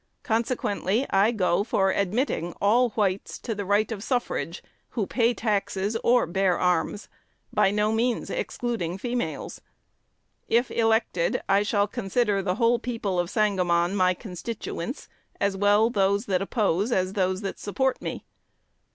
[0.23, 4.63] Consequently, I go for admitting all whites to the right of suffrage
[4.97, 7.07] who pay taxes or bear arms
[7.53, 9.61] (by no means excluding females).
[10.47, 15.07] If elected, I shall consider the whole people of Sangamon my constituents,
[15.39, 18.25] as well those that oppose as those that support me.